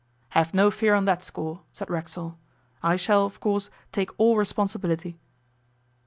[0.29, 2.35] 'Have no fear on that score,' said Racksole.
[2.81, 5.19] 'I shall, of course, take all responsibility.